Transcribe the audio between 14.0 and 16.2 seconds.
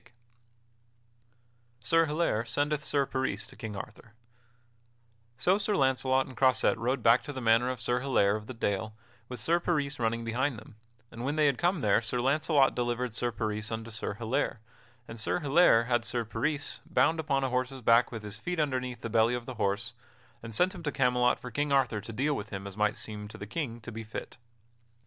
Hilaire, and Sir Hilaire had